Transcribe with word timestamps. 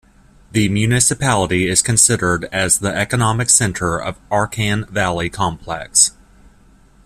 The 0.53 0.67
Municipality 0.67 1.67
is 1.69 1.83
considered 1.83 2.45
as 2.45 2.79
the 2.79 2.87
Economic 2.91 3.51
Center 3.51 3.99
of 4.01 4.15
Arakan 4.31 4.89
Valley 4.89 5.29
Complex. 5.29 6.13